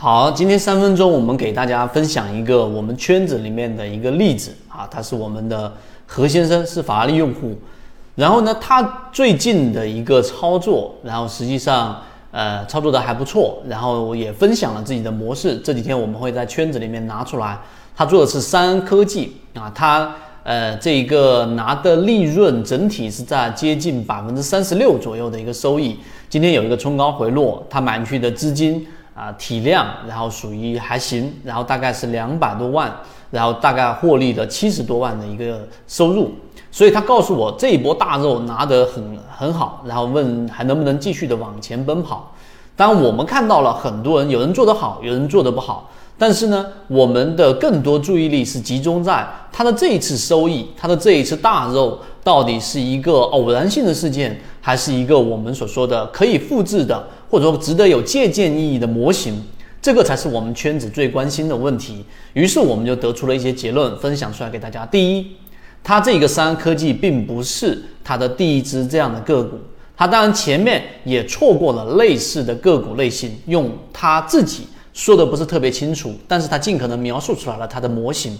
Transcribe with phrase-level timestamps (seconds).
[0.00, 5.72] 好，今天三分钟，我们给大家分享一个我们圈子里面的一个例子啊，他是我们的
[6.06, 7.58] 何先生，是法拉利用户。
[8.14, 8.80] 然后呢，他
[9.10, 12.00] 最近的一个操作，然后实际上
[12.30, 15.56] 呃操作的还不错，然后我也分享了自己的模式。
[15.64, 17.58] 这几天我们会在圈子里面拿出来。
[17.96, 25.98] 他做的是三安科技啊，他呃这一个拿的利润整体是在接近百分之三十六左右的一个收益。
[26.28, 28.86] 今天有一个冲高回落，他买进去的资金。
[29.18, 32.88] 啊，体量，然后属于还行，然后大概是两百多万，
[33.32, 36.30] 然后大概获利了七十多万的一个收入，
[36.70, 42.32] 所以他告诉我这一波大肉拿得很很好，然后问还能不能继续的往前奔跑。
[42.76, 57.04] 当然，我们看到了很多人，有人做得好，有人做得不好，但是呢，我们的更多注意力是集中在他的这一次收益，他的这一次大肉到底是一个偶然性的事件，还是一个我们所说的可以复制的。
[57.30, 59.42] 或者说值得有借鉴意义的模型，
[59.82, 62.04] 这个才是我们圈子最关心的问题。
[62.32, 64.86] 于是我们就得出了一些结论，分享出来给大家。
[64.86, 65.36] 第一，
[65.84, 69.58] 它这个三安科技并不是它的第一只这样的个股，
[69.96, 78.36] 它当然前面也错过了类似的个股类型，用它自己说的不是特别清楚，但是它尽可能描述出来了它的模型。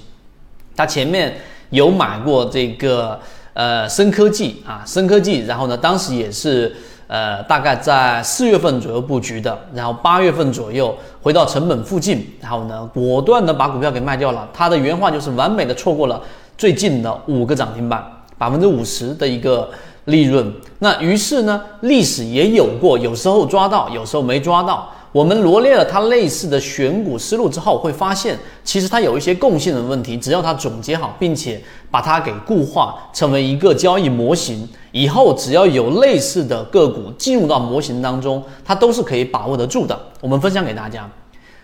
[0.75, 1.37] 它前面
[1.71, 3.21] 有买过这个
[3.53, 6.75] 呃深科技啊，深科技，然后呢，当时也是。
[7.09, 14.47] 呃，大概在四月份左右布局的，然后八月份左右回到成本附近，然后呢，果断的把股票给卖掉了。
[14.53, 16.23] 他的原话就是完美的错过了
[16.59, 18.05] 最近的五个涨停板，
[18.37, 19.69] 百分之五十的一个
[20.05, 20.53] 利润。
[20.81, 24.91] 那于是呢，历史也有过，有时候抓到，有时候没抓到。
[25.11, 30.17] 我们罗列了它类似的选股思路之后，会发现其实它有一些共性的问题。
[30.17, 39.99] 只要它总结好，并且把它给固化成为一个交易模型，以后只要有类似的个股进入到模型当中，它都是可以把握得住的。
[40.21, 41.09] 我们分享给大家。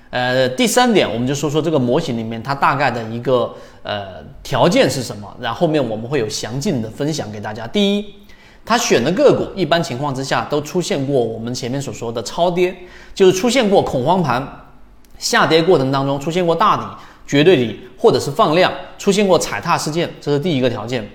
[0.09, 7.67] 呃，第三点，我们就说说这个模型里面它大概的一个呃条件是什么，然后后面我们会有详尽的分享给大家。
[7.67, 8.05] 第一。
[8.67, 12.75] 他选的个股，一般情况之下都出现过我们前面所说的超跌，
[13.15, 14.47] 就是出现过恐慌盘
[15.19, 16.83] 下跌过程当中出现过大底、
[17.27, 21.07] 绝对底，或者是放量，出现过踩踏事件，这是第一个条件。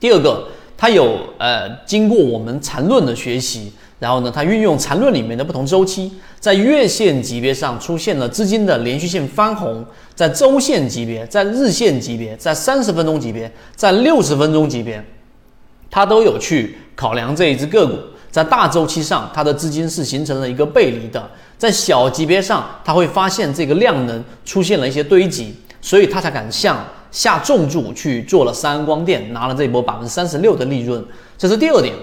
[0.00, 9.84] 第二个，它有呃经过我们缠论的学习，然后呢，它运用缠论里面的不同周期，在月线级别上出现了资金的连续性翻红，
[10.16, 15.00] 在周线级别、在日线级别、在三十分钟级别、在六十分钟级别。
[15.92, 17.98] 他都有去考量这一只个股，
[18.30, 21.20] 在大周期上，它的资金是形成了一个背离的；
[21.58, 31.04] 在小级别上，他会发现这个量能出现了一些堆积，所以他才敢向下重注去做了三安光电，拿了这波百分之三十六的利润。
[31.36, 31.94] 这是第二点，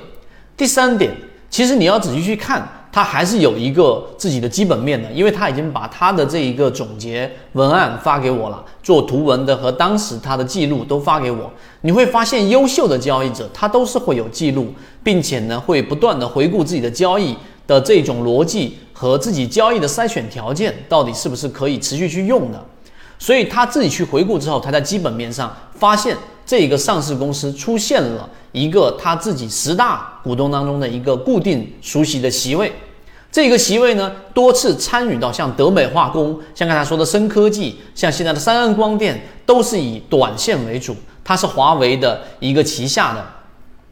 [0.56, 1.12] 第三点，
[1.50, 2.79] 其实你要仔细去看。
[2.92, 11.52] 他还是有一个自己的基本面的，因为他已经把他的这一个总结文案发给我了，做图文的和当时他的记录都发给我。
[11.82, 14.74] 你会发现，优秀的交易者他都是会有记录，
[15.04, 22.60] 并且呢会不断的回顾自己的交易的这种逻辑和自己交易的筛选条件到底是不是可以持续去用的。
[23.20, 26.18] 所以他自己去回顾之后，他在基本面上发现
[26.50, 32.74] 这个上市公司出现了一个他自己十大股东当中的一个固定熟悉的席位，
[33.32, 43.24] 这个席位呢多次参与到像德美化工、像刚才说的深科技、像现在的三安光电，都是以短线为主，它是华为的一个旗下的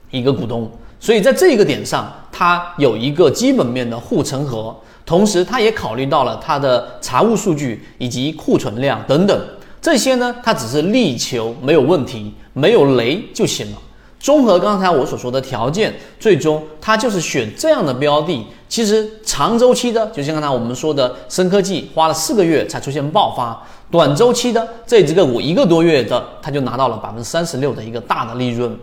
[0.10, 0.68] 一个股东，
[1.00, 4.76] 所以在这个点上，它有一个基本面的护城河。
[5.06, 9.48] 同时，他也考虑到了他的财务数据以及库存量等等
[9.80, 13.78] 这些呢，他只是力求没有问题、没有雷就行了。
[14.20, 18.46] 综合刚才我所说的条件，最终他就是选这样的标的。
[18.68, 23.56] 其实长周期的，就像刚才我们说的深科技，花了四个月才出现爆发；
[23.92, 28.76] 短周期的这只个股一个多月的，他就拿到了百分之三十六的一个大的利润。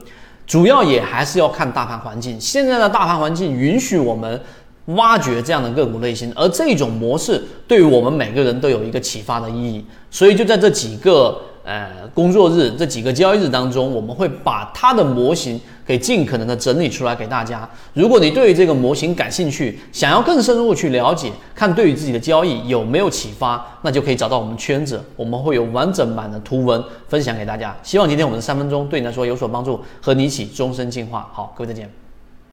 [0.47, 4.41] 主要也还是要看大盘环境，现在的大盘环境允许我们。
[4.89, 9.83] 挖掘这样的个股类型，而这种模式对于我们每个人都有一个启发的意义。
[10.10, 17.69] 所以就在这几个呃工作日、这几个交易日当中，我们会把它的模型给尽可能的整理出来给大家。
[17.95, 27.75] 如果你对于这个模型感兴趣，想要更深入去了解，看对于自己的交易有没有启发，那就可以找到我们圈子，我们会有完整版的图文分享给大家。
[27.83, 31.28] 希望今天我们的三分钟对你来说有所帮助，和你一起终身进化。
[31.33, 32.03] 好，各位再见。